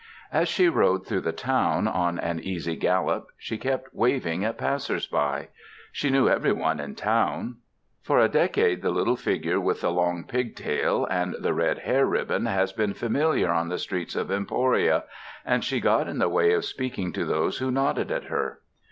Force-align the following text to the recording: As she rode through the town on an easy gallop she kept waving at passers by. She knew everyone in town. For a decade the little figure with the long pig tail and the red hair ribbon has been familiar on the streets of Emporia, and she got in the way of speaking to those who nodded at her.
As 0.31 0.47
she 0.49 0.67
rode 0.67 1.05
through 1.05 1.21
the 1.21 1.31
town 1.31 1.87
on 1.87 2.17
an 2.17 2.39
easy 2.39 2.75
gallop 2.75 3.27
she 3.37 3.59
kept 3.59 3.93
waving 3.93 4.43
at 4.43 4.57
passers 4.57 5.05
by. 5.05 5.49
She 5.91 6.09
knew 6.09 6.27
everyone 6.27 6.79
in 6.79 6.95
town. 6.95 7.57
For 8.01 8.17
a 8.19 8.27
decade 8.27 8.81
the 8.81 8.89
little 8.89 9.15
figure 9.15 9.59
with 9.59 9.81
the 9.81 9.91
long 9.91 10.23
pig 10.23 10.55
tail 10.55 11.05
and 11.11 11.35
the 11.39 11.53
red 11.53 11.77
hair 11.77 12.07
ribbon 12.07 12.47
has 12.47 12.73
been 12.73 12.95
familiar 12.95 13.51
on 13.51 13.69
the 13.69 13.77
streets 13.77 14.15
of 14.15 14.31
Emporia, 14.31 15.03
and 15.45 15.63
she 15.63 15.79
got 15.79 16.07
in 16.07 16.17
the 16.17 16.29
way 16.29 16.51
of 16.53 16.65
speaking 16.65 17.13
to 17.13 17.23
those 17.23 17.59
who 17.59 17.69
nodded 17.69 18.09
at 18.09 18.23
her. 18.23 18.61